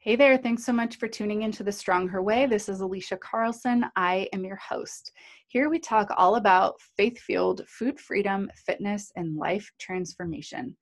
Hey 0.00 0.14
there, 0.14 0.38
thanks 0.38 0.64
so 0.64 0.72
much 0.72 0.96
for 0.98 1.08
tuning 1.08 1.42
into 1.42 1.64
The 1.64 1.72
Strong 1.72 2.06
Her 2.06 2.22
Way. 2.22 2.46
This 2.46 2.68
is 2.68 2.80
Alisha 2.80 3.18
Carlson. 3.18 3.84
I 3.96 4.28
am 4.32 4.44
your 4.44 4.56
host. 4.56 5.10
Here 5.48 5.68
we 5.68 5.80
talk 5.80 6.06
all 6.16 6.36
about 6.36 6.80
faith 6.96 7.18
fueled 7.18 7.62
food 7.66 7.98
freedom, 7.98 8.48
fitness, 8.64 9.10
and 9.16 9.36
life 9.36 9.68
transformation. 9.80 10.76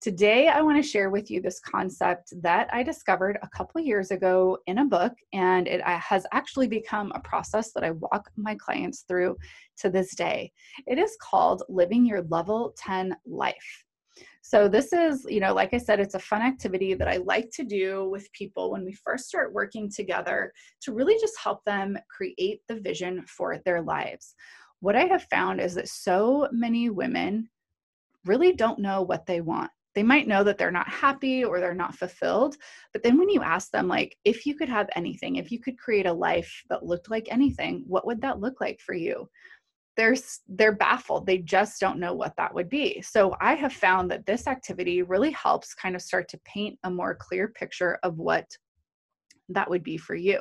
Today, 0.00 0.46
I 0.46 0.62
want 0.62 0.80
to 0.80 0.88
share 0.88 1.10
with 1.10 1.28
you 1.28 1.40
this 1.40 1.58
concept 1.58 2.34
that 2.40 2.72
I 2.72 2.84
discovered 2.84 3.36
a 3.42 3.48
couple 3.48 3.80
years 3.80 4.12
ago 4.12 4.56
in 4.68 4.78
a 4.78 4.84
book, 4.84 5.12
and 5.32 5.66
it 5.66 5.84
uh, 5.84 5.98
has 5.98 6.24
actually 6.32 6.68
become 6.68 7.10
a 7.16 7.20
process 7.20 7.72
that 7.72 7.82
I 7.82 7.90
walk 7.90 8.30
my 8.36 8.54
clients 8.54 9.00
through 9.08 9.36
to 9.78 9.90
this 9.90 10.14
day. 10.14 10.52
It 10.86 10.98
is 10.98 11.16
called 11.20 11.64
Living 11.68 12.06
Your 12.06 12.22
Level 12.22 12.74
10 12.78 13.16
Life. 13.26 13.84
So, 14.44 14.68
this 14.68 14.92
is, 14.92 15.24
you 15.28 15.38
know, 15.38 15.54
like 15.54 15.72
I 15.72 15.78
said, 15.78 16.00
it's 16.00 16.16
a 16.16 16.18
fun 16.18 16.42
activity 16.42 16.94
that 16.94 17.06
I 17.06 17.18
like 17.18 17.50
to 17.54 17.64
do 17.64 18.08
with 18.10 18.32
people 18.32 18.72
when 18.72 18.84
we 18.84 18.92
first 18.92 19.26
start 19.26 19.54
working 19.54 19.88
together 19.88 20.52
to 20.82 20.92
really 20.92 21.16
just 21.20 21.38
help 21.42 21.64
them 21.64 21.96
create 22.10 22.60
the 22.68 22.80
vision 22.80 23.24
for 23.28 23.58
their 23.64 23.80
lives. 23.80 24.34
What 24.80 24.96
I 24.96 25.04
have 25.04 25.28
found 25.30 25.60
is 25.60 25.76
that 25.76 25.88
so 25.88 26.48
many 26.50 26.90
women 26.90 27.48
really 28.24 28.52
don't 28.52 28.80
know 28.80 29.02
what 29.02 29.26
they 29.26 29.40
want. 29.40 29.70
They 29.94 30.02
might 30.02 30.26
know 30.26 30.42
that 30.42 30.58
they're 30.58 30.72
not 30.72 30.88
happy 30.88 31.44
or 31.44 31.60
they're 31.60 31.72
not 31.72 31.94
fulfilled, 31.94 32.56
but 32.92 33.04
then 33.04 33.18
when 33.18 33.28
you 33.28 33.42
ask 33.42 33.70
them, 33.70 33.86
like, 33.86 34.16
if 34.24 34.44
you 34.44 34.56
could 34.56 34.68
have 34.68 34.88
anything, 34.96 35.36
if 35.36 35.52
you 35.52 35.60
could 35.60 35.78
create 35.78 36.06
a 36.06 36.12
life 36.12 36.64
that 36.68 36.84
looked 36.84 37.10
like 37.10 37.28
anything, 37.30 37.84
what 37.86 38.06
would 38.06 38.20
that 38.22 38.40
look 38.40 38.60
like 38.60 38.80
for 38.80 38.94
you? 38.94 39.28
They're 39.96 40.16
they're 40.48 40.72
baffled. 40.72 41.26
They 41.26 41.38
just 41.38 41.80
don't 41.80 41.98
know 41.98 42.14
what 42.14 42.34
that 42.36 42.54
would 42.54 42.68
be. 42.68 43.02
So 43.02 43.36
i 43.40 43.54
have 43.54 43.72
found 43.72 44.10
that 44.10 44.26
this 44.26 44.46
activity 44.46 45.02
really 45.02 45.30
helps 45.32 45.74
kind 45.74 45.94
of 45.94 46.02
start 46.02 46.28
to 46.30 46.40
paint 46.44 46.78
a 46.84 46.90
more 46.90 47.14
clear 47.14 47.48
picture 47.48 47.98
of 48.02 48.18
what 48.18 48.46
that 49.48 49.68
would 49.68 49.82
be 49.82 49.98
for 49.98 50.14
you. 50.14 50.40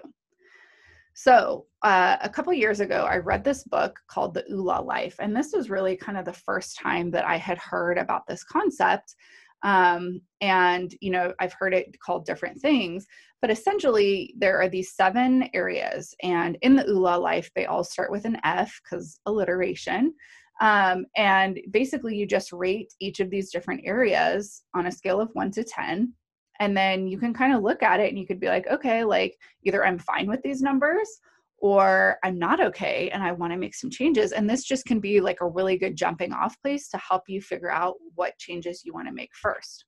So 1.14 1.66
uh, 1.84 2.18
a 2.22 2.30
couple 2.30 2.54
years 2.54 2.80
ago 2.80 3.08
i 3.10 3.18
read 3.18 3.44
this 3.44 3.64
book 3.64 4.00
called 4.08 4.34
the 4.34 4.46
oola 4.52 4.82
life 4.82 5.16
and 5.20 5.36
this 5.36 5.52
was 5.54 5.70
really 5.70 5.98
kind 5.98 6.18
of 6.18 6.26
the 6.26 6.34
first 6.34 6.78
time 6.78 7.10
that 7.12 7.26
i 7.26 7.38
had 7.38 7.58
heard 7.58 7.98
about 7.98 8.28
this 8.28 8.44
concept 8.44 9.16
um, 9.64 10.20
and 10.42 10.96
you 11.02 11.12
know 11.12 11.34
i've 11.40 11.54
heard 11.54 11.74
it 11.74 12.00
called 12.00 12.26
different 12.26 12.60
things 12.60 13.06
but 13.42 13.52
essentially 13.52 14.34
there 14.38 14.60
are 14.60 14.70
these 14.70 14.94
seven 14.94 15.50
areas 15.54 16.14
and 16.24 16.58
in 16.62 16.76
the 16.76 16.86
oola 16.90 17.18
life 17.18 17.50
they 17.56 17.66
all 17.66 17.84
start 17.84 18.12
with 18.12 18.26
an 18.26 18.38
f 18.44 18.80
because 18.84 19.20
alliteration. 19.26 20.14
Um, 20.60 21.08
and 21.18 21.60
basically 21.72 22.16
you 22.16 22.28
just 22.28 22.54
rate 22.54 22.94
each 23.00 23.20
of 23.20 23.32
these 23.32 23.52
different 23.52 23.82
areas 23.84 24.62
on 24.76 24.86
a 24.86 24.92
scale 24.92 25.20
of 25.20 25.32
1 25.34 25.50
to 25.52 25.64
10 25.64 26.14
and 26.60 26.78
then 26.78 27.08
you 27.08 27.18
can 27.18 27.34
kind 27.34 27.56
of 27.56 27.64
look 27.64 27.82
at 27.82 28.00
it 28.00 28.10
and 28.10 28.20
you 28.20 28.28
could 28.28 28.40
be 28.40 28.48
like 28.48 28.68
okay 28.68 29.04
like 29.04 29.36
either 29.64 29.84
i'm 29.84 29.98
fine 29.98 30.28
with 30.28 30.42
these 30.44 30.62
numbers 30.62 31.20
or 31.62 32.18
I'm 32.24 32.40
not 32.40 32.60
okay 32.60 33.10
and 33.14 33.24
I 33.24 33.32
want 33.32 33.54
to 33.54 33.58
make 33.58 33.76
some 33.76 33.92
changes. 33.92 34.32
And 34.32 34.50
this 34.50 34.64
just 34.64 34.86
can 34.86 35.00
be 35.00 35.22
like 35.22 35.42
a 35.42 35.48
really 35.48 35.78
good 35.78 35.96
jumping 35.96 36.34
off 36.34 36.60
place 36.62 36.90
to 36.90 36.98
help 36.98 37.24
you 37.28 37.40
figure 37.40 37.72
out 37.72 37.96
what 38.16 38.38
changes 38.40 38.82
you 38.84 38.94
want 38.94 39.08
to 39.08 39.14
make 39.14 39.30
first. 39.36 39.86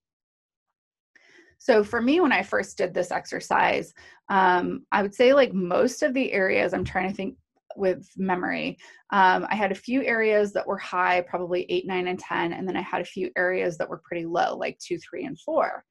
So 1.58 1.84
for 1.84 2.02
me, 2.02 2.20
when 2.20 2.32
I 2.32 2.44
first 2.44 2.78
did 2.78 2.94
this 2.94 3.10
exercise, 3.10 3.94
um, 4.30 4.86
I 4.92 5.02
would 5.02 5.16
say 5.16 5.34
like 5.34 5.54
most 5.54 6.04
of 6.04 6.14
the 6.14 6.32
areas, 6.32 6.74
I'm 6.74 6.84
trying 6.84 7.10
to 7.10 7.16
think 7.16 7.38
with 7.76 8.08
memory, 8.18 8.78
um, 9.12 9.48
I 9.50 9.56
had 9.56 9.72
a 9.72 9.76
few 9.76 10.04
areas 10.04 10.54
that 10.54 10.68
were 10.68 10.78
high, 10.78 11.22
probably 11.22 11.66
eight, 11.70 11.88
nine, 11.88 12.08
and 12.08 12.20
10. 12.20 12.54
And 12.54 12.68
then 12.68 12.78
I 12.78 12.82
had 12.82 13.02
a 13.02 13.06
few 13.06 13.32
areas 13.36 13.78
that 13.78 13.90
were 13.90 14.02
pretty 14.04 14.26
low, 14.28 14.56
like 14.56 14.78
two, 14.78 15.00
three, 15.00 15.26
and 15.26 15.40
four. 15.40 15.84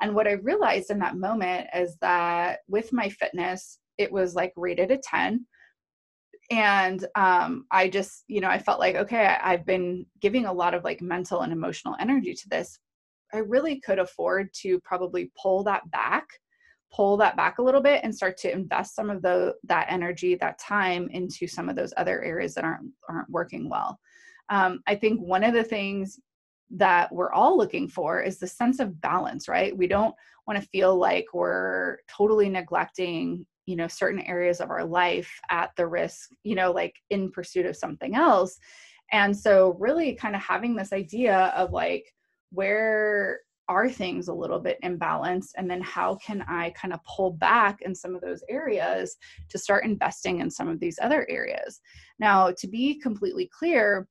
And 0.00 0.14
what 0.14 0.28
I 0.28 0.32
realized 0.32 0.90
in 0.90 0.98
that 1.00 1.16
moment 1.16 1.68
is 1.74 1.96
that 2.02 2.60
with 2.68 2.92
my 2.92 3.08
fitness, 3.08 3.78
it 3.98 4.10
was 4.10 4.34
like 4.34 4.52
rated 4.56 4.90
a 4.90 4.98
10 4.98 5.46
and 6.50 7.06
um, 7.14 7.64
i 7.70 7.88
just 7.88 8.24
you 8.28 8.40
know 8.40 8.48
i 8.48 8.58
felt 8.58 8.80
like 8.80 8.96
okay 8.96 9.26
I, 9.26 9.52
i've 9.52 9.64
been 9.64 10.04
giving 10.20 10.46
a 10.46 10.52
lot 10.52 10.74
of 10.74 10.84
like 10.84 11.00
mental 11.00 11.40
and 11.40 11.52
emotional 11.52 11.96
energy 12.00 12.34
to 12.34 12.48
this. 12.48 12.78
I 13.32 13.38
really 13.38 13.80
could 13.80 13.98
afford 13.98 14.52
to 14.62 14.78
probably 14.80 15.32
pull 15.40 15.64
that 15.64 15.90
back 15.90 16.26
pull 16.94 17.16
that 17.16 17.36
back 17.36 17.58
a 17.58 17.62
little 17.62 17.80
bit 17.80 18.00
and 18.04 18.14
start 18.14 18.36
to 18.38 18.52
invest 18.52 18.94
some 18.94 19.10
of 19.10 19.20
the 19.22 19.54
that 19.64 19.86
energy 19.90 20.36
that 20.36 20.58
time 20.58 21.08
into 21.10 21.46
some 21.48 21.68
of 21.68 21.74
those 21.74 21.92
other 21.96 22.22
areas 22.22 22.54
that 22.54 22.64
aren't 22.64 22.92
aren't 23.08 23.30
working 23.30 23.68
well. 23.68 23.98
Um, 24.50 24.80
i 24.86 24.94
think 24.94 25.20
one 25.20 25.42
of 25.42 25.54
the 25.54 25.64
things 25.64 26.20
that 26.70 27.12
we're 27.12 27.32
all 27.32 27.56
looking 27.56 27.88
for 27.88 28.20
is 28.22 28.38
the 28.38 28.46
sense 28.46 28.78
of 28.78 29.00
balance 29.00 29.48
right? 29.48 29.76
We 29.76 29.86
don't 29.86 30.14
want 30.46 30.60
to 30.60 30.68
feel 30.68 30.96
like 30.96 31.26
we're 31.32 31.98
totally 32.08 32.48
neglecting 32.48 33.46
you 33.66 33.76
know 33.76 33.88
certain 33.88 34.20
areas 34.20 34.60
of 34.60 34.70
our 34.70 34.84
life 34.84 35.40
at 35.50 35.70
the 35.76 35.86
risk 35.86 36.30
you 36.42 36.54
know 36.54 36.70
like 36.70 36.94
in 37.10 37.30
pursuit 37.30 37.66
of 37.66 37.76
something 37.76 38.14
else. 38.14 38.58
And 39.12 39.36
so 39.36 39.76
really 39.78 40.14
kind 40.14 40.34
of 40.34 40.42
having 40.42 40.74
this 40.74 40.92
idea 40.92 41.52
of 41.56 41.72
like 41.72 42.12
where 42.50 43.40
are 43.68 43.88
things 43.88 44.28
a 44.28 44.34
little 44.34 44.58
bit 44.60 44.78
imbalanced 44.84 45.50
and 45.56 45.70
then 45.70 45.80
how 45.80 46.16
can 46.16 46.44
i 46.48 46.70
kind 46.70 46.92
of 46.92 47.00
pull 47.04 47.30
back 47.30 47.80
in 47.80 47.94
some 47.94 48.14
of 48.14 48.20
those 48.20 48.42
areas 48.50 49.16
to 49.48 49.58
start 49.58 49.86
investing 49.86 50.40
in 50.40 50.50
some 50.50 50.68
of 50.68 50.80
these 50.80 50.98
other 51.00 51.26
areas? 51.30 51.80
Now 52.18 52.50
to 52.58 52.66
be 52.66 52.98
completely 53.00 53.48
clear 53.58 54.06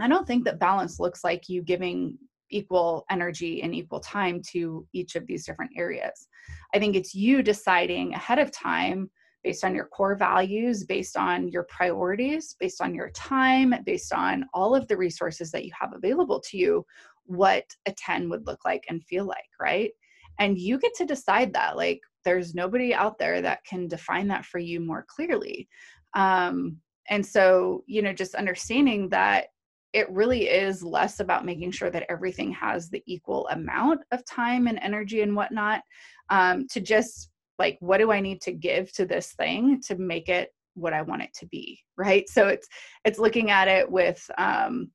i 0.00 0.08
don't 0.08 0.26
think 0.26 0.44
that 0.44 0.60
balance 0.60 1.00
looks 1.00 1.24
like 1.24 1.48
you 1.48 1.62
giving 1.62 2.16
equal 2.50 3.04
energy 3.10 3.62
and 3.62 3.74
equal 3.74 4.00
time 4.00 4.40
to 4.50 4.86
each 4.92 5.14
of 5.16 5.26
these 5.26 5.44
different 5.44 5.72
areas. 5.76 6.28
I 6.74 6.78
think 6.78 6.96
it's 6.96 7.14
you 7.14 7.42
deciding 7.42 8.14
ahead 8.14 8.38
of 8.38 8.50
time 8.50 9.10
based 9.44 9.64
on 9.64 9.74
your 9.74 9.86
core 9.86 10.16
values, 10.16 10.84
based 10.84 11.16
on 11.16 11.48
your 11.48 11.64
priorities, 11.64 12.56
based 12.58 12.80
on 12.80 12.94
your 12.94 13.10
time, 13.10 13.74
based 13.86 14.12
on 14.12 14.44
all 14.52 14.74
of 14.74 14.88
the 14.88 14.96
resources 14.96 15.50
that 15.52 15.64
you 15.64 15.70
have 15.78 15.92
available 15.94 16.40
to 16.40 16.58
you, 16.58 16.84
what 17.24 17.64
a 17.86 17.92
10 17.92 18.28
would 18.30 18.46
look 18.46 18.64
like 18.64 18.84
and 18.88 19.04
feel 19.04 19.24
like, 19.24 19.48
right? 19.60 19.90
And 20.38 20.58
you 20.58 20.78
get 20.78 20.94
to 20.94 21.04
decide 21.04 21.52
that. 21.52 21.76
Like, 21.76 22.00
there's 22.24 22.54
nobody 22.54 22.92
out 22.92 23.18
there 23.18 23.40
that 23.42 23.64
can 23.64 23.86
define 23.86 24.28
that 24.28 24.44
for 24.44 24.58
you 24.58 24.80
more 24.80 25.04
clearly. 25.08 25.68
Um, 26.14 26.78
and 27.08 27.24
so, 27.24 27.84
you 27.86 28.02
know, 28.02 28.12
just 28.12 28.34
understanding 28.34 29.08
that 29.10 29.48
it 29.92 30.10
really 30.10 30.48
is 30.48 30.82
less 30.82 31.20
about 31.20 31.46
making 31.46 31.70
sure 31.70 31.90
that 31.90 32.06
everything 32.08 32.52
has 32.52 32.90
the 32.90 33.02
equal 33.06 33.48
amount 33.48 34.00
of 34.12 34.24
time 34.24 34.66
and 34.66 34.78
energy 34.82 35.22
and 35.22 35.34
whatnot 35.34 35.82
um, 36.30 36.66
to 36.68 36.80
just 36.80 37.30
like 37.58 37.76
what 37.80 37.98
do 37.98 38.12
i 38.12 38.20
need 38.20 38.40
to 38.40 38.52
give 38.52 38.92
to 38.92 39.06
this 39.06 39.32
thing 39.32 39.80
to 39.80 39.96
make 39.96 40.28
it 40.28 40.50
what 40.74 40.92
i 40.92 41.02
want 41.02 41.22
it 41.22 41.32
to 41.34 41.46
be 41.46 41.80
right? 41.98 42.28
So 42.30 42.48
it's 42.48 42.68
it's 43.04 43.18
looking 43.18 43.50
at 43.50 43.68
it 43.68 43.90
with 43.90 44.24
um, 44.38 44.90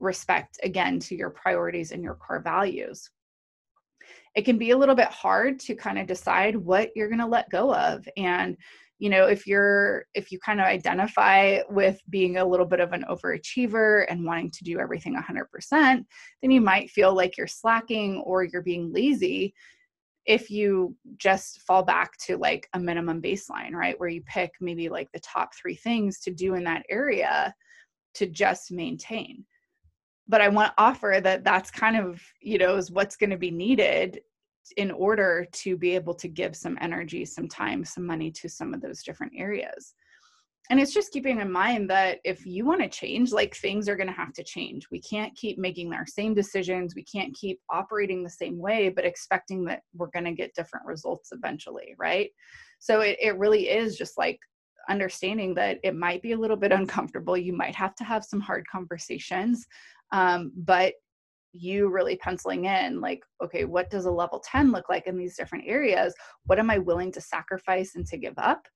respect 0.00 0.58
again 0.62 0.98
to 1.00 1.16
your 1.16 1.30
priorities 1.30 1.92
and 1.92 2.02
your 2.02 2.16
core 2.16 2.42
values. 2.42 3.08
It 4.34 4.44
can 4.44 4.58
be 4.58 4.72
a 4.72 4.76
little 4.76 4.94
bit 4.94 5.08
hard 5.08 5.58
to 5.60 5.74
kind 5.74 5.98
of 5.98 6.06
decide 6.06 6.54
what 6.56 6.90
you're 6.94 7.08
going 7.08 7.20
to 7.20 7.26
let 7.26 7.50
go 7.50 7.74
of 7.74 8.06
and 8.16 8.56
you 8.98 9.08
know 9.08 9.26
if 9.26 9.46
you're 9.46 10.04
if 10.14 10.30
you 10.32 10.38
kind 10.38 10.60
of 10.60 10.66
identify 10.66 11.60
with 11.70 12.00
being 12.10 12.36
a 12.36 12.44
little 12.44 12.66
bit 12.66 12.80
of 12.80 12.92
an 12.92 13.04
overachiever 13.08 14.04
and 14.08 14.24
wanting 14.24 14.50
to 14.50 14.64
do 14.64 14.78
everything 14.78 15.16
100% 15.16 16.04
then 16.42 16.50
you 16.50 16.60
might 16.60 16.90
feel 16.90 17.14
like 17.14 17.36
you're 17.36 17.46
slacking 17.46 18.18
or 18.26 18.44
you're 18.44 18.62
being 18.62 18.92
lazy 18.92 19.54
if 20.26 20.50
you 20.50 20.94
just 21.16 21.62
fall 21.62 21.82
back 21.82 22.16
to 22.18 22.36
like 22.36 22.68
a 22.74 22.78
minimum 22.78 23.20
baseline 23.22 23.72
right? 23.72 23.98
Where 23.98 24.10
you 24.10 24.22
pick 24.26 24.52
maybe 24.60 24.88
like 24.88 25.10
the 25.12 25.20
top 25.20 25.54
3 25.54 25.74
things 25.74 26.20
to 26.20 26.30
do 26.30 26.54
in 26.54 26.64
that 26.64 26.84
area 26.90 27.54
to 28.14 28.26
just 28.26 28.70
maintain. 28.70 29.44
But 30.26 30.42
i 30.42 30.48
want 30.48 30.76
to 30.76 30.82
offer 30.82 31.20
that 31.22 31.44
that's 31.44 31.70
kind 31.70 31.96
of 31.96 32.20
you 32.42 32.58
know 32.58 32.76
is 32.76 32.90
what's 32.90 33.16
going 33.16 33.30
to 33.30 33.38
be 33.38 33.50
needed 33.50 34.20
in 34.76 34.90
order 34.90 35.46
to 35.52 35.76
be 35.76 35.94
able 35.94 36.14
to 36.14 36.28
give 36.28 36.56
some 36.56 36.78
energy, 36.80 37.24
some 37.24 37.48
time, 37.48 37.84
some 37.84 38.06
money 38.06 38.30
to 38.32 38.48
some 38.48 38.74
of 38.74 38.80
those 38.80 39.02
different 39.02 39.32
areas. 39.36 39.94
And 40.70 40.78
it's 40.78 40.92
just 40.92 41.12
keeping 41.12 41.40
in 41.40 41.50
mind 41.50 41.88
that 41.88 42.18
if 42.24 42.44
you 42.44 42.66
want 42.66 42.82
to 42.82 42.88
change, 42.88 43.32
like 43.32 43.56
things 43.56 43.88
are 43.88 43.96
going 43.96 44.08
to 44.08 44.12
have 44.12 44.34
to 44.34 44.44
change. 44.44 44.86
We 44.90 45.00
can't 45.00 45.34
keep 45.34 45.56
making 45.56 45.94
our 45.94 46.06
same 46.06 46.34
decisions. 46.34 46.94
We 46.94 47.04
can't 47.04 47.34
keep 47.34 47.58
operating 47.70 48.22
the 48.22 48.28
same 48.28 48.58
way, 48.58 48.90
but 48.90 49.06
expecting 49.06 49.64
that 49.64 49.80
we're 49.94 50.10
going 50.12 50.26
to 50.26 50.32
get 50.32 50.54
different 50.54 50.84
results 50.84 51.30
eventually, 51.32 51.94
right? 51.98 52.30
So 52.80 53.00
it, 53.00 53.16
it 53.20 53.38
really 53.38 53.70
is 53.70 53.96
just 53.96 54.18
like 54.18 54.38
understanding 54.90 55.54
that 55.54 55.78
it 55.82 55.96
might 55.96 56.20
be 56.22 56.32
a 56.32 56.38
little 56.38 56.56
bit 56.56 56.72
uncomfortable. 56.72 57.36
You 57.36 57.54
might 57.54 57.74
have 57.74 57.94
to 57.96 58.04
have 58.04 58.24
some 58.24 58.40
hard 58.40 58.66
conversations, 58.70 59.66
um, 60.12 60.52
but 60.54 60.94
you 61.60 61.88
really 61.88 62.16
penciling 62.16 62.64
in 62.66 63.00
like 63.00 63.20
okay 63.42 63.64
what 63.64 63.90
does 63.90 64.06
a 64.06 64.10
level 64.10 64.40
10 64.40 64.72
look 64.72 64.88
like 64.88 65.06
in 65.06 65.16
these 65.16 65.36
different 65.36 65.64
areas 65.66 66.14
what 66.46 66.58
am 66.58 66.70
i 66.70 66.78
willing 66.78 67.12
to 67.12 67.20
sacrifice 67.20 67.94
and 67.94 68.06
to 68.06 68.16
give 68.16 68.34
up 68.38 68.66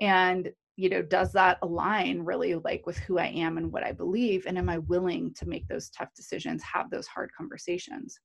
and 0.00 0.50
you 0.76 0.88
know 0.88 1.02
does 1.02 1.32
that 1.32 1.58
align 1.62 2.20
really 2.20 2.54
like 2.56 2.86
with 2.86 2.98
who 2.98 3.18
i 3.18 3.26
am 3.26 3.58
and 3.58 3.70
what 3.70 3.84
i 3.84 3.92
believe 3.92 4.44
and 4.46 4.56
am 4.58 4.68
i 4.68 4.78
willing 4.78 5.32
to 5.34 5.48
make 5.48 5.66
those 5.68 5.90
tough 5.90 6.08
decisions 6.14 6.62
have 6.62 6.90
those 6.90 7.06
hard 7.06 7.30
conversations 7.36 8.18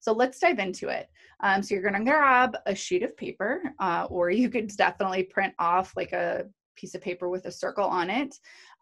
So 0.00 0.12
let's 0.12 0.38
dive 0.38 0.58
into 0.58 0.88
it. 0.88 1.08
Um, 1.42 1.62
so 1.62 1.74
you're 1.74 1.82
going 1.82 2.04
to 2.04 2.10
grab 2.10 2.56
a 2.66 2.74
sheet 2.74 3.02
of 3.02 3.16
paper, 3.16 3.62
uh, 3.78 4.06
or 4.08 4.30
you 4.30 4.48
could 4.48 4.68
definitely 4.76 5.24
print 5.24 5.54
off 5.58 5.92
like 5.96 6.12
a 6.12 6.46
piece 6.76 6.94
of 6.94 7.02
paper 7.02 7.28
with 7.28 7.44
a 7.44 7.52
circle 7.52 7.84
on 7.84 8.08
it. 8.08 8.34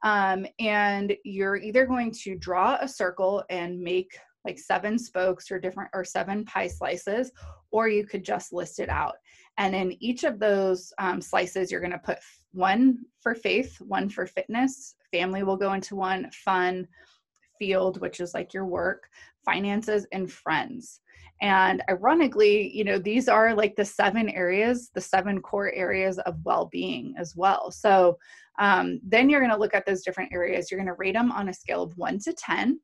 Um, 0.02 0.46
and 0.58 1.16
you're 1.24 1.56
either 1.56 1.86
going 1.86 2.12
to 2.22 2.36
draw 2.36 2.78
a 2.80 2.88
circle 2.88 3.42
and 3.50 3.80
make 3.80 4.16
like 4.44 4.58
seven 4.58 4.98
spokes 4.98 5.50
or 5.50 5.58
different 5.58 5.90
or 5.92 6.04
seven 6.04 6.44
pie 6.44 6.68
slices, 6.68 7.32
or 7.70 7.88
you 7.88 8.06
could 8.06 8.24
just 8.24 8.52
list 8.52 8.78
it 8.78 8.88
out. 8.88 9.16
And 9.58 9.74
in 9.74 9.96
each 10.02 10.24
of 10.24 10.38
those 10.38 10.92
um, 10.98 11.20
slices, 11.20 11.70
you're 11.70 11.80
going 11.80 11.90
to 11.90 11.98
put 11.98 12.18
one 12.52 12.98
for 13.20 13.34
faith, 13.34 13.76
one 13.80 14.08
for 14.08 14.26
fitness, 14.26 14.94
family 15.12 15.42
will 15.42 15.56
go 15.56 15.72
into 15.72 15.96
one, 15.96 16.30
fun, 16.30 16.86
field, 17.58 18.00
which 18.00 18.20
is 18.20 18.34
like 18.34 18.54
your 18.54 18.64
work, 18.64 19.08
finances, 19.44 20.06
and 20.12 20.30
friends. 20.30 21.00
And 21.40 21.82
ironically, 21.88 22.76
you 22.76 22.84
know, 22.84 22.98
these 22.98 23.28
are 23.28 23.54
like 23.54 23.76
the 23.76 23.84
seven 23.84 24.28
areas, 24.28 24.90
the 24.94 25.00
seven 25.00 25.40
core 25.40 25.72
areas 25.72 26.18
of 26.20 26.36
well 26.44 26.66
being 26.66 27.14
as 27.18 27.34
well. 27.36 27.70
So 27.70 28.18
um, 28.58 29.00
then 29.04 29.30
you're 29.30 29.40
going 29.40 29.52
to 29.52 29.58
look 29.58 29.74
at 29.74 29.86
those 29.86 30.02
different 30.02 30.32
areas. 30.32 30.70
You're 30.70 30.80
going 30.80 30.88
to 30.88 30.98
rate 30.98 31.14
them 31.14 31.30
on 31.30 31.48
a 31.48 31.54
scale 31.54 31.82
of 31.82 31.96
one 31.96 32.18
to 32.20 32.32
10. 32.32 32.80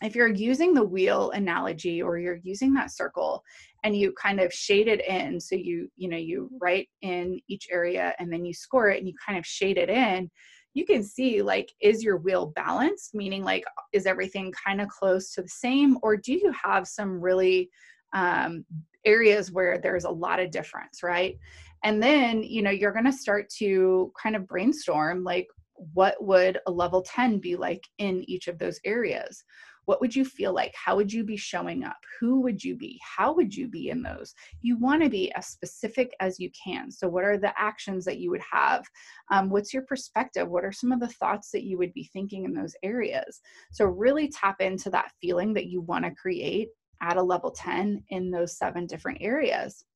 If 0.00 0.14
you're 0.14 0.28
using 0.28 0.74
the 0.74 0.84
wheel 0.84 1.30
analogy 1.30 2.00
or 2.00 2.18
you're 2.18 2.38
using 2.44 2.72
that 2.74 2.92
circle 2.92 3.42
and 3.82 3.96
you 3.96 4.12
kind 4.12 4.38
of 4.38 4.52
shade 4.52 4.86
it 4.86 5.04
in, 5.04 5.40
so 5.40 5.56
you, 5.56 5.88
you 5.96 6.08
know, 6.08 6.16
you 6.16 6.48
write 6.60 6.88
in 7.02 7.40
each 7.48 7.66
area 7.72 8.14
and 8.20 8.32
then 8.32 8.44
you 8.44 8.54
score 8.54 8.90
it 8.90 8.98
and 8.98 9.08
you 9.08 9.14
kind 9.24 9.36
of 9.36 9.44
shade 9.44 9.76
it 9.76 9.90
in, 9.90 10.30
you 10.74 10.84
can 10.84 11.02
see 11.02 11.42
like 11.42 11.72
is 11.80 12.02
your 12.02 12.18
wheel 12.18 12.52
balanced? 12.54 13.14
Meaning 13.14 13.44
like 13.44 13.64
is 13.92 14.06
everything 14.06 14.52
kind 14.66 14.80
of 14.80 14.88
close 14.88 15.32
to 15.32 15.42
the 15.42 15.48
same? 15.48 15.98
Or 16.02 16.16
do 16.16 16.32
you 16.32 16.52
have 16.62 16.86
some 16.86 17.20
really 17.20 17.70
um, 18.12 18.64
areas 19.04 19.52
where 19.52 19.78
there's 19.78 20.04
a 20.04 20.10
lot 20.10 20.40
of 20.40 20.50
difference 20.50 21.02
right? 21.02 21.36
And 21.84 22.02
then 22.02 22.42
you 22.42 22.62
know 22.62 22.70
you're 22.70 22.92
going 22.92 23.04
to 23.04 23.12
start 23.12 23.48
to 23.58 24.12
kind 24.20 24.36
of 24.36 24.46
brainstorm 24.46 25.24
like 25.24 25.46
what 25.94 26.16
would 26.22 26.58
a 26.66 26.70
level 26.70 27.02
10 27.02 27.38
be 27.38 27.56
like 27.56 27.84
in 27.98 28.28
each 28.28 28.48
of 28.48 28.58
those 28.58 28.80
areas 28.84 29.44
what 29.88 30.02
would 30.02 30.14
you 30.14 30.22
feel 30.22 30.52
like? 30.52 30.74
How 30.74 30.96
would 30.96 31.10
you 31.10 31.24
be 31.24 31.38
showing 31.38 31.82
up? 31.82 31.96
Who 32.20 32.42
would 32.42 32.62
you 32.62 32.76
be? 32.76 33.00
How 33.02 33.32
would 33.32 33.54
you 33.54 33.68
be 33.68 33.88
in 33.88 34.02
those? 34.02 34.34
You 34.60 34.76
want 34.76 35.02
to 35.02 35.08
be 35.08 35.32
as 35.32 35.46
specific 35.46 36.14
as 36.20 36.38
you 36.38 36.50
can. 36.50 36.90
So, 36.92 37.08
what 37.08 37.24
are 37.24 37.38
the 37.38 37.58
actions 37.58 38.04
that 38.04 38.18
you 38.18 38.28
would 38.30 38.42
have? 38.52 38.84
Um, 39.30 39.48
what's 39.48 39.72
your 39.72 39.84
perspective? 39.84 40.46
What 40.46 40.62
are 40.62 40.72
some 40.72 40.92
of 40.92 41.00
the 41.00 41.08
thoughts 41.08 41.50
that 41.52 41.64
you 41.64 41.78
would 41.78 41.94
be 41.94 42.10
thinking 42.12 42.44
in 42.44 42.52
those 42.52 42.76
areas? 42.82 43.40
So, 43.72 43.86
really 43.86 44.28
tap 44.28 44.60
into 44.60 44.90
that 44.90 45.10
feeling 45.22 45.54
that 45.54 45.68
you 45.68 45.80
want 45.80 46.04
to 46.04 46.10
create 46.10 46.68
at 47.00 47.16
a 47.16 47.22
level 47.22 47.50
10 47.50 48.04
in 48.10 48.30
those 48.30 48.58
seven 48.58 48.84
different 48.86 49.22
areas. 49.22 49.86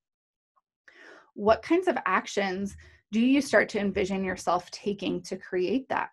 What 1.34 1.60
kinds 1.60 1.86
of 1.86 1.98
actions 2.06 2.74
do 3.10 3.20
you 3.20 3.42
start 3.42 3.68
to 3.68 3.78
envision 3.78 4.24
yourself 4.24 4.70
taking 4.70 5.20
to 5.24 5.36
create 5.36 5.86
that? 5.90 6.08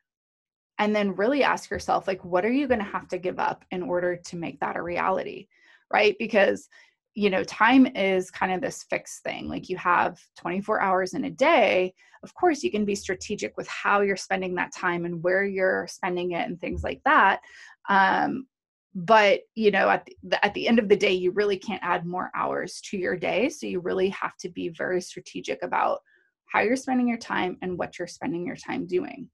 And 0.80 0.96
then 0.96 1.16
really 1.16 1.44
ask 1.44 1.70
yourself 1.70 2.08
like 2.08 2.24
what 2.26 2.46
are 2.46 2.52
you 2.52 2.68
going 2.68 2.80
to 2.80 2.86
have 2.86 3.08
to 3.10 3.18
give 3.18 3.40
up 3.40 3.64
in 3.72 3.84
order 3.84 4.16
to 4.16 4.36
make 4.36 4.60
that 4.60 4.78
a 4.78 4.82
reality 4.82 5.48
right? 5.92 6.16
Because 6.20 6.68
you 7.16 7.30
know 7.30 7.44
time 7.44 7.88
is 7.96 8.32
kind 8.32 8.54
of 8.54 8.62
this 8.62 8.86
fixed 8.90 9.24
thing. 9.24 9.50
Like 9.50 9.70
you 9.70 9.78
have 9.78 10.20
24 10.38 10.82
hours 10.82 11.14
in 11.14 11.26
a 11.26 11.30
day. 11.30 11.94
Of 12.24 12.34
course 12.34 12.64
you 12.64 12.72
can 12.72 12.86
be 12.86 12.96
strategic 12.96 13.58
with 13.58 13.68
how 13.68 14.02
you're 14.02 14.16
spending 14.16 14.56
that 14.56 14.74
time 14.76 15.06
and 15.06 15.24
where 15.24 15.44
you're 15.44 15.88
spending 15.90 16.32
it 16.32 16.48
and 16.48 16.60
things 16.60 16.84
like 16.84 17.02
that. 17.06 17.42
Um, 17.90 18.48
but 18.96 19.42
you 19.56 19.72
know 19.72 19.90
at 19.90 20.08
the, 20.24 20.44
at 20.44 20.54
the 20.54 20.68
end 20.68 20.80
of 20.80 20.90
the 20.90 20.96
day 20.96 21.14
you 21.14 21.32
really 21.32 21.58
can't 21.58 21.84
add 21.84 22.06
more 22.06 22.32
hours 22.36 22.82
to 22.90 22.98
your 22.98 23.16
day. 23.16 23.50
So 23.50 23.68
you 23.68 23.80
really 23.80 24.10
have 24.10 24.36
to 24.38 24.50
be 24.50 24.70
very 24.70 25.02
strategic 25.02 25.64
about 25.64 26.00
how 26.46 26.62
you're 26.62 26.76
spending 26.76 27.08
your 27.08 27.18
time 27.18 27.58
and 27.62 27.78
what 27.78 28.00
you're 28.00 28.08
spending 28.08 28.46
your 28.46 28.56
time 28.56 28.88
doing 28.88 29.30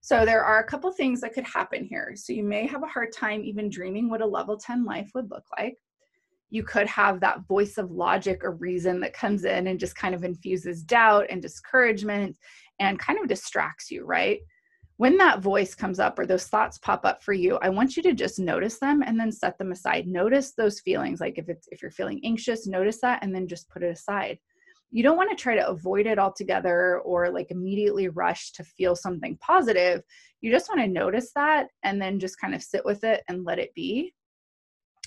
so 0.00 0.24
there 0.24 0.44
are 0.44 0.60
a 0.60 0.66
couple 0.66 0.90
things 0.92 1.20
that 1.20 1.32
could 1.32 1.46
happen 1.46 1.84
here. 1.84 2.12
So 2.14 2.32
you 2.32 2.44
may 2.44 2.66
have 2.66 2.82
a 2.82 2.88
hard 2.88 3.12
time 3.12 3.42
even 3.44 3.68
dreaming 3.68 4.08
what 4.08 4.20
a 4.20 4.26
level 4.26 4.56
10 4.56 4.84
life 4.84 5.10
would 5.14 5.30
look 5.30 5.44
like. 5.58 5.76
You 6.50 6.62
could 6.62 6.86
have 6.86 7.20
that 7.20 7.46
voice 7.46 7.76
of 7.76 7.90
logic 7.90 8.42
or 8.42 8.52
reason 8.52 9.00
that 9.00 9.12
comes 9.12 9.44
in 9.44 9.66
and 9.66 9.78
just 9.78 9.96
kind 9.96 10.14
of 10.14 10.24
infuses 10.24 10.82
doubt 10.82 11.26
and 11.28 11.42
discouragement 11.42 12.36
and 12.80 12.98
kind 12.98 13.18
of 13.18 13.28
distracts 13.28 13.90
you, 13.90 14.04
right? 14.06 14.40
When 14.96 15.16
that 15.18 15.40
voice 15.40 15.74
comes 15.74 16.00
up 16.00 16.18
or 16.18 16.26
those 16.26 16.46
thoughts 16.46 16.78
pop 16.78 17.04
up 17.04 17.22
for 17.22 17.32
you, 17.32 17.58
I 17.60 17.68
want 17.68 17.96
you 17.96 18.02
to 18.04 18.14
just 18.14 18.38
notice 18.38 18.78
them 18.78 19.02
and 19.02 19.20
then 19.20 19.30
set 19.30 19.58
them 19.58 19.72
aside. 19.72 20.08
Notice 20.08 20.54
those 20.54 20.80
feelings. 20.80 21.20
Like 21.20 21.38
if 21.38 21.48
it's 21.48 21.68
if 21.70 21.82
you're 21.82 21.90
feeling 21.90 22.20
anxious, 22.24 22.66
notice 22.66 23.00
that 23.02 23.22
and 23.22 23.32
then 23.32 23.46
just 23.46 23.68
put 23.68 23.82
it 23.82 23.92
aside 23.92 24.38
you 24.90 25.02
don't 25.02 25.16
want 25.16 25.30
to 25.30 25.36
try 25.36 25.54
to 25.54 25.68
avoid 25.68 26.06
it 26.06 26.18
altogether 26.18 27.00
or 27.00 27.30
like 27.30 27.50
immediately 27.50 28.08
rush 28.08 28.52
to 28.52 28.64
feel 28.64 28.96
something 28.96 29.36
positive. 29.40 30.02
You 30.40 30.50
just 30.50 30.68
want 30.68 30.80
to 30.80 30.88
notice 30.88 31.30
that 31.34 31.68
and 31.82 32.00
then 32.00 32.18
just 32.18 32.40
kind 32.40 32.54
of 32.54 32.62
sit 32.62 32.84
with 32.84 33.04
it 33.04 33.22
and 33.28 33.44
let 33.44 33.58
it 33.58 33.74
be. 33.74 34.14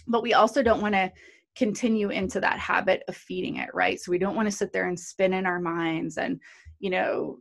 But 0.07 0.24
we 0.24 0.33
also 0.33 0.62
don't 0.62 0.81
want 0.81 0.94
to 0.94 1.12
continue 1.56 2.10
into 2.10 2.39
that 2.39 2.60
habit 2.60 3.04
of 3.07 3.18
feeding 3.18 3.57
it, 3.57 3.69
right? 3.74 4.00
So 4.00 4.12
we 4.12 4.19
don't 4.19 4.36
want 4.36 4.50
to 4.50 4.56
sit 4.56 4.72
there 4.72 4.88
and 4.88 5.00
spin 5.00 5.33
in 5.33 5.45
our 5.45 5.60
minds 5.60 6.18
and, 6.18 6.39
you 6.80 6.89
know, 6.89 7.39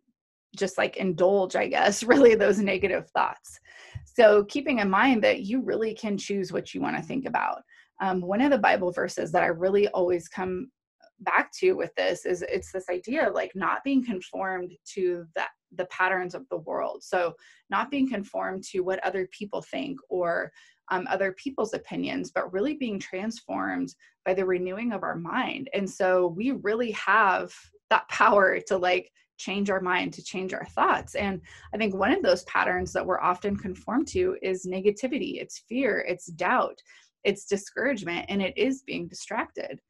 just 0.56 0.78
like 0.78 0.96
indulge, 0.96 1.56
I 1.56 1.68
guess, 1.68 2.02
really 2.02 2.34
those 2.34 2.58
negative 2.58 3.08
thoughts. 3.10 3.60
So 4.04 4.44
keeping 4.44 4.78
in 4.78 4.88
mind 4.88 5.22
that 5.24 5.42
you 5.42 5.60
really 5.60 5.94
can 5.94 6.16
choose 6.16 6.52
what 6.52 6.74
you 6.74 6.80
want 6.80 6.96
to 6.96 7.02
think 7.02 7.26
about. 7.26 7.62
Um, 8.00 8.22
one 8.22 8.40
of 8.40 8.50
the 8.50 8.58
Bible 8.58 8.92
verses 8.92 9.30
that 9.32 9.42
I 9.42 9.48
really 9.48 9.86
always 9.88 10.26
come 10.26 10.70
back 11.20 11.52
to 11.52 11.72
with 11.72 11.94
this 11.96 12.24
is 12.24 12.42
it's 12.42 12.72
this 12.72 12.88
idea 12.88 13.28
of 13.28 13.34
like 13.34 13.52
not 13.54 13.84
being 13.84 14.04
conformed 14.04 14.72
to 14.94 15.26
that 15.34 15.50
the 15.76 15.86
patterns 15.86 16.34
of 16.34 16.48
the 16.48 16.58
world. 16.58 17.02
So 17.02 17.34
not 17.68 17.90
being 17.90 18.08
conformed 18.08 18.64
to 18.64 18.80
what 18.80 19.04
other 19.04 19.28
people 19.30 19.62
think 19.62 19.98
or 20.08 20.50
um, 20.90 21.06
other 21.08 21.32
people's 21.32 21.74
opinions 21.74 22.32
but 22.32 22.52
really 22.52 22.74
being 22.74 22.98
transformed 22.98 23.94
by 24.24 24.34
the 24.34 24.44
renewing 24.44 24.92
of 24.92 25.02
our 25.02 25.14
mind. 25.14 25.70
And 25.72 25.88
so 25.88 26.28
we 26.28 26.50
really 26.50 26.90
have 26.92 27.52
that 27.90 28.08
power 28.08 28.58
to 28.66 28.76
like 28.76 29.10
change 29.38 29.70
our 29.70 29.80
mind 29.80 30.12
to 30.12 30.22
change 30.22 30.52
our 30.52 30.66
thoughts. 30.66 31.14
And 31.14 31.40
i 31.72 31.78
think 31.78 31.94
one 31.94 32.12
of 32.12 32.22
those 32.22 32.44
patterns 32.44 32.92
that 32.92 33.06
we're 33.06 33.20
often 33.20 33.56
conformed 33.56 34.08
to 34.08 34.36
is 34.42 34.66
negativity. 34.66 35.40
It's 35.40 35.64
fear. 35.68 36.04
It's 36.06 36.26
doubt. 36.26 36.78
It's 37.24 37.46
discouragement. 37.46 38.26
And 38.28 38.42
it 38.42 38.56
is 38.56 38.82
being 38.82 39.08
distracted 39.08 39.80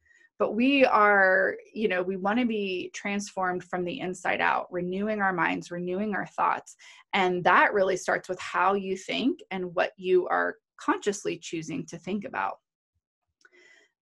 but 0.41 0.55
we 0.55 0.83
are 0.85 1.55
you 1.71 1.87
know 1.87 2.01
we 2.01 2.17
want 2.17 2.39
to 2.39 2.47
be 2.47 2.89
transformed 2.95 3.63
from 3.63 3.85
the 3.85 3.99
inside 3.99 4.41
out 4.41 4.65
renewing 4.71 5.21
our 5.21 5.31
minds 5.31 5.69
renewing 5.69 6.15
our 6.15 6.25
thoughts 6.25 6.75
and 7.13 7.43
that 7.43 7.75
really 7.75 7.95
starts 7.95 8.27
with 8.27 8.39
how 8.39 8.73
you 8.73 8.97
think 8.97 9.39
and 9.51 9.75
what 9.75 9.91
you 9.97 10.27
are 10.29 10.55
consciously 10.77 11.37
choosing 11.37 11.85
to 11.85 11.97
think 11.97 12.25
about. 12.25 12.57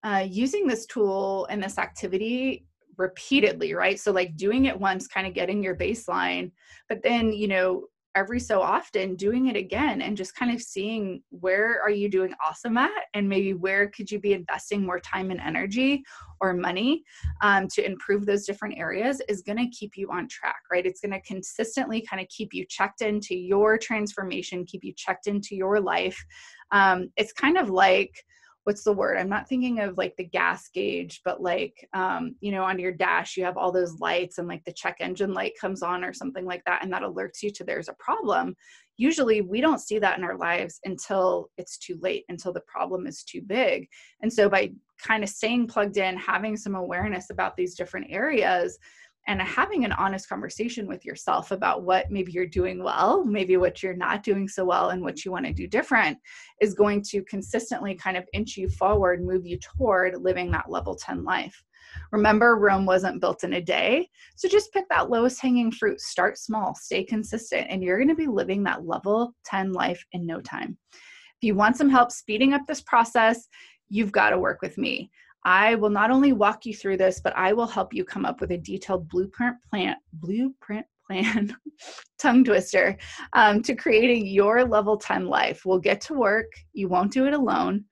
Uh, 0.02 0.26
using 0.30 0.66
this 0.66 0.86
tool 0.86 1.46
and 1.50 1.62
this 1.62 1.78
activity 1.78 2.66
repeatedly 2.98 3.74
right? 3.74 4.00
So 4.00 4.14
like 4.14 4.38
doing 4.38 4.64
it 4.64 4.80
once 4.80 5.08
kind 5.08 5.28
of 5.28 5.34
getting 5.34 5.62
your 5.62 5.76
baseline 5.76 6.52
but 6.88 7.04
then 7.04 7.34
you 7.34 7.50
know 7.50 7.88
every 8.16 8.40
so 8.40 8.62
often 8.62 9.16
doing 9.16 9.48
it 9.48 9.56
again 9.56 10.02
and 10.02 10.18
just 10.18 10.36
kind 10.36 10.54
of 10.54 10.62
seeing 10.62 11.22
where 11.30 11.82
are 11.82 11.92
you 11.92 12.10
doing 12.10 12.34
awesome 12.46 12.78
at 12.78 13.06
and 13.14 13.28
maybe 13.28 13.54
where 13.54 13.90
could 13.90 14.10
you 14.10 14.20
be 14.20 14.34
investing 14.34 14.86
more 14.86 15.00
time 15.00 15.32
and 15.32 15.40
energy 15.40 16.04
or 16.42 16.54
money 16.54 17.04
um, 17.42 17.68
to 17.68 17.86
improve 17.86 18.26
those 18.26 18.46
different 18.46 18.78
areas 18.78 19.22
is 19.30 19.42
going 19.42 19.58
to 19.58 19.70
keep 19.70 19.96
you 19.96 20.10
on 20.12 20.28
track 20.28 20.62
right? 20.72 20.86
It's 20.86 21.02
going 21.02 21.12
to 21.12 21.22
consistently 21.22 22.02
kind 22.02 22.22
of 22.22 22.28
keep 22.30 22.54
you 22.54 22.66
checked 22.68 23.02
into 23.02 23.36
your 23.36 23.78
transformation 23.78 24.66
keep 24.66 24.84
you 24.84 24.94
checked 24.96 25.28
into 25.28 25.56
your 25.56 25.80
life. 25.80 26.24
Um, 26.72 27.10
it's 27.16 27.34
kind 27.34 27.58
of 27.58 27.70
like 27.70 28.24
what's 28.70 28.84
the 28.84 28.94
word? 28.94 29.18
I'm 29.18 29.30
not 29.30 29.50
thinking 29.50 29.80
of 29.80 29.98
like 29.98 30.16
the 30.16 30.24
gas 30.24 30.70
gauge 30.72 31.22
but 31.26 31.42
like 31.42 31.90
um, 31.94 32.36
you 32.40 32.52
know 32.52 32.64
on 32.64 32.78
your 32.78 32.92
dash 32.92 33.36
you 33.36 33.44
have 33.44 33.58
all 33.58 33.72
those 33.72 34.00
lights 34.00 34.38
and 34.38 34.48
like 34.48 34.64
the 34.64 34.72
check 34.72 34.98
engine 35.00 35.34
light 35.34 35.54
comes 35.60 35.82
on 35.82 36.04
or 36.04 36.14
something 36.14 36.46
like 36.46 36.64
that 36.66 36.84
and 36.84 36.94
that 36.94 37.02
alerts 37.02 37.42
you 37.42 37.50
to 37.50 37.64
there's 37.64 37.90
a 37.90 37.94
problem. 37.94 38.56
Usually 38.98 39.42
we 39.42 39.60
don't 39.60 39.82
see 39.82 39.98
that 39.98 40.20
in 40.20 40.24
our 40.24 40.38
lives 40.38 40.80
until 40.86 41.50
it's 41.58 41.80
too 41.80 41.98
late 42.00 42.26
until 42.30 42.54
the 42.54 42.62
problem 42.68 43.08
is 43.08 43.24
too 43.24 43.42
big. 43.42 43.88
And 44.22 44.32
so 44.32 44.48
by 44.48 44.72
kind 45.04 45.24
of 45.24 45.32
staying 45.32 45.66
plugged 45.66 45.98
in 45.98 46.16
having 46.16 46.56
some 46.56 46.76
awareness 46.76 47.32
about 47.32 47.58
these 47.58 47.74
different 47.74 48.06
areas 48.12 48.78
and 49.30 49.40
having 49.44 49.86
an 49.86 49.92
honest 49.92 50.28
conversation 50.28 50.88
with 50.88 51.06
yourself 51.06 51.52
about 51.52 51.84
what 51.84 52.10
maybe 52.10 52.32
you're 52.32 52.48
doing 52.48 52.84
well, 52.84 53.24
maybe 53.24 53.58
what 53.58 53.84
you're 53.84 53.94
not 53.94 54.24
doing 54.24 54.48
so 54.48 54.66
well, 54.66 54.90
and 54.90 55.04
what 55.04 55.24
you 55.24 55.32
want 55.32 55.46
to 55.46 55.54
do 55.54 55.68
different 55.68 56.18
is 56.62 56.74
going 56.74 57.04
to 57.04 57.24
consistently 57.26 57.94
kind 57.94 58.18
of 58.18 58.28
inch 58.34 58.58
you 58.58 58.68
forward, 58.68 59.24
move 59.24 59.46
you 59.46 59.60
toward 59.60 60.20
living 60.20 60.50
that 60.50 60.72
level 60.72 60.96
10 60.96 61.24
life. 61.24 61.64
Remember, 62.12 62.56
Rome 62.56 62.88
wasn't 62.88 63.22
built 63.22 63.44
in 63.44 63.54
a 63.54 63.62
day. 63.62 64.10
So 64.36 64.50
just 64.50 64.74
pick 64.74 64.90
that 64.90 65.12
lowest 65.12 65.40
hanging 65.40 65.72
fruit, 65.72 66.02
start 66.02 66.40
small, 66.40 66.74
stay 66.74 67.04
consistent, 67.04 67.68
and 67.70 67.84
you're 67.84 67.98
going 67.98 68.10
to 68.10 68.16
be 68.16 68.26
living 68.26 68.64
that 68.64 68.88
level 68.88 69.36
10 69.46 69.74
life 69.74 70.04
in 70.12 70.26
no 70.26 70.42
time. 70.42 70.76
If 70.92 71.44
you 71.44 71.54
want 71.54 71.78
some 71.78 71.90
help 71.90 72.12
speeding 72.12 72.54
up 72.54 72.64
this 72.68 72.82
process, 72.82 73.48
you've 73.90 74.12
got 74.12 74.32
to 74.32 74.40
work 74.40 74.64
with 74.64 74.80
me. 74.80 75.12
I 75.46 75.76
will 75.76 75.90
not 75.90 76.12
only 76.12 76.34
walk 76.34 76.66
you 76.66 76.74
through 76.74 76.98
this, 76.98 77.22
but 77.22 77.36
I 77.36 77.54
will 77.54 77.68
help 77.68 77.94
you 77.94 78.04
come 78.04 78.26
up 78.26 78.42
with 78.42 78.52
a 78.52 78.58
detailed 78.58 79.08
blueprint 79.08 79.56
plan, 79.70 79.96
blueprint 80.14 80.86
plan, 81.08 81.56
tongue 82.20 82.44
twister, 82.44 82.98
um, 83.34 83.62
to 83.64 83.76
creating 83.76 84.28
your 84.28 84.66
level 84.66 84.98
10 84.98 85.28
life. 85.28 85.66
We'll 85.66 85.80
get 85.80 86.02
to 86.02 86.14
work. 86.14 86.52
You 86.74 86.88
won't 86.88 87.12
do 87.12 87.26
it 87.26 87.34
alone. 87.34 87.86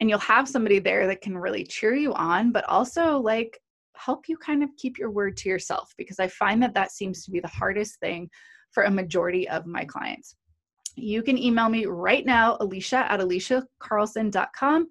And 0.00 0.08
you'll 0.08 0.18
have 0.20 0.48
somebody 0.48 0.78
there 0.78 1.06
that 1.06 1.20
can 1.20 1.36
really 1.36 1.64
cheer 1.64 1.94
you 1.94 2.12
on, 2.14 2.52
but 2.52 2.64
also 2.68 3.18
like 3.18 3.58
help 3.96 4.28
you 4.28 4.36
kind 4.36 4.62
of 4.62 4.70
keep 4.76 4.98
your 4.98 5.10
word 5.10 5.36
to 5.38 5.48
yourself 5.48 5.92
because 5.96 6.18
I 6.18 6.28
find 6.28 6.62
that 6.62 6.74
that 6.74 6.90
seems 6.90 7.24
to 7.24 7.30
be 7.30 7.40
the 7.40 7.48
hardest 7.48 8.00
thing 8.00 8.28
for 8.72 8.84
a 8.84 8.90
majority 8.90 9.48
of 9.48 9.66
my 9.66 9.84
clients. 9.84 10.34
You 10.96 11.22
can 11.22 11.38
email 11.38 11.68
me 11.68 11.86
right 11.86 12.24
now, 12.24 12.56
Alisha 12.58 12.98
at 13.08 13.20
alishacarlson.com. 13.20 14.88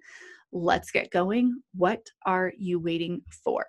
Let's 0.52 0.92
get 0.92 1.12
going. 1.12 1.62
What 1.76 2.06
are 2.26 2.52
you 2.58 2.80
waiting 2.80 3.22
for? 3.44 3.66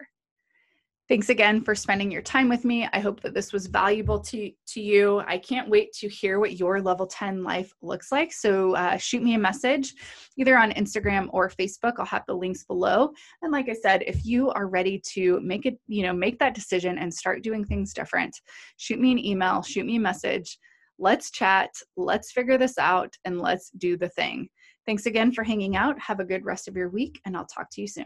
Thanks 1.09 1.29
again 1.29 1.63
for 1.63 1.75
spending 1.75 2.11
your 2.11 2.23
time 2.23 2.49
with 2.49 2.65
me. 2.65 2.89
I 2.93 2.99
hope 3.01 3.21
that 3.21 3.35
this 3.35 3.53
was 3.53 3.67
valuable 3.67 4.19
to, 4.21 4.51
to 4.69 4.81
you. 4.81 5.23
I 5.27 5.37
can't 5.37 5.69
wait 5.69 5.93
to 5.95 6.09
hear 6.09 6.39
what 6.39 6.59
your 6.59 6.81
level 6.81 7.07
10 7.07 7.43
life 7.43 7.71
looks 7.83 8.11
like. 8.11 8.33
So 8.33 8.75
uh, 8.77 8.97
shoot 8.97 9.23
me 9.23 9.35
a 9.35 9.39
message 9.39 9.95
either 10.39 10.57
on 10.57 10.71
Instagram 10.73 11.29
or 11.31 11.51
Facebook. 11.51 11.95
I'll 11.99 12.07
have 12.07 12.25
the 12.27 12.35
links 12.35 12.65
below. 12.65 13.11
And 13.43 13.53
like 13.53 13.69
I 13.69 13.75
said, 13.75 14.05
if 14.07 14.25
you 14.25 14.51
are 14.53 14.69
ready 14.69 15.03
to 15.13 15.39
make 15.41 15.67
it, 15.67 15.79
you 15.87 16.03
know, 16.03 16.15
make 16.15 16.39
that 16.39 16.55
decision 16.55 16.97
and 16.97 17.13
start 17.13 17.43
doing 17.43 17.65
things 17.65 17.93
different, 17.93 18.35
shoot 18.79 18.99
me 18.99 19.13
an 19.13 19.23
email, 19.23 19.61
shoot 19.61 19.85
me 19.85 19.97
a 19.97 20.01
message. 20.01 20.59
Let's 20.99 21.31
chat, 21.31 21.71
let's 21.97 22.33
figure 22.33 22.57
this 22.57 22.79
out, 22.79 23.15
and 23.25 23.39
let's 23.39 23.71
do 23.71 23.97
the 23.97 24.09
thing. 24.09 24.49
Thanks 24.87 25.07
again 25.07 25.31
for 25.33 25.45
hanging 25.45 25.77
out. 25.77 25.99
Have 26.01 26.19
a 26.19 26.25
good 26.25 26.45
rest 26.45 26.67
of 26.67 26.77
your 26.77 26.89
week, 26.89 27.21
and 27.25 27.37
I'll 27.37 27.47
talk 27.47 27.71
to 27.73 27.81
you 27.81 27.87
soon. 27.87 28.01